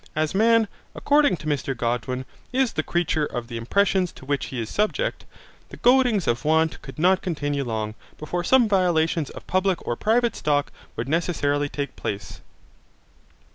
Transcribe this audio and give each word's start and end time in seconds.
As 0.15 0.33
man, 0.33 0.67
according 0.95 1.37
to 1.37 1.45
Mr 1.45 1.77
Godwin, 1.77 2.25
is 2.51 2.73
the 2.73 2.81
creature 2.81 3.27
of 3.27 3.47
the 3.49 3.57
impressions 3.57 4.11
to 4.13 4.25
which 4.25 4.47
he 4.47 4.59
is 4.59 4.67
subject, 4.67 5.25
the 5.69 5.77
goadings 5.77 6.25
of 6.25 6.43
want 6.43 6.81
could 6.81 6.97
not 6.97 7.21
continue 7.21 7.63
long, 7.63 7.93
before 8.17 8.43
some 8.43 8.67
violations 8.67 9.29
of 9.29 9.45
public 9.45 9.85
or 9.87 9.95
private 9.95 10.35
stock 10.35 10.71
would 10.95 11.07
necessarily 11.07 11.69
take 11.69 11.95
place. 11.95 12.41